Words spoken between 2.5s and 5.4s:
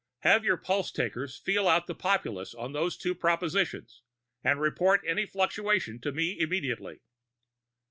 on those two propositions, and report any